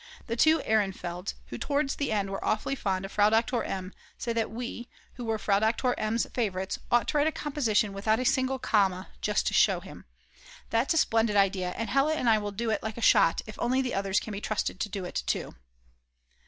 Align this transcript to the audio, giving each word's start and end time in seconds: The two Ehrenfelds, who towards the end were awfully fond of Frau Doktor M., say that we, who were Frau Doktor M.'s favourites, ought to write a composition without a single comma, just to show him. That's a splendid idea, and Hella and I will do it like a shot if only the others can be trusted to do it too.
The 0.25 0.35
two 0.35 0.61
Ehrenfelds, 0.63 1.35
who 1.49 1.59
towards 1.59 1.95
the 1.97 2.11
end 2.11 2.31
were 2.31 2.43
awfully 2.43 2.73
fond 2.73 3.05
of 3.05 3.11
Frau 3.11 3.29
Doktor 3.29 3.63
M., 3.63 3.93
say 4.17 4.33
that 4.33 4.49
we, 4.49 4.89
who 5.13 5.25
were 5.25 5.37
Frau 5.37 5.59
Doktor 5.59 5.93
M.'s 5.95 6.25
favourites, 6.33 6.79
ought 6.89 7.07
to 7.09 7.17
write 7.19 7.27
a 7.27 7.31
composition 7.31 7.93
without 7.93 8.19
a 8.19 8.25
single 8.25 8.57
comma, 8.57 9.09
just 9.21 9.45
to 9.45 9.53
show 9.53 9.79
him. 9.79 10.05
That's 10.71 10.95
a 10.95 10.97
splendid 10.97 11.35
idea, 11.35 11.75
and 11.77 11.87
Hella 11.91 12.15
and 12.15 12.27
I 12.27 12.39
will 12.39 12.49
do 12.51 12.71
it 12.71 12.81
like 12.81 12.97
a 12.97 12.99
shot 12.99 13.43
if 13.45 13.59
only 13.59 13.79
the 13.79 13.93
others 13.93 14.19
can 14.19 14.31
be 14.31 14.41
trusted 14.41 14.79
to 14.79 14.89
do 14.89 15.05
it 15.05 15.21
too. 15.27 15.53